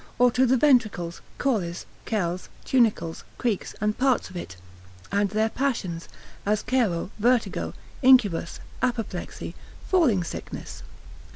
[0.17, 4.55] or to the ventricles, caules, kells, tunicles, creeks, and parts of it,
[5.11, 6.09] and their passions,
[6.43, 9.53] as caro, vertigo, incubus, apoplexy,
[9.85, 10.81] falling sickness.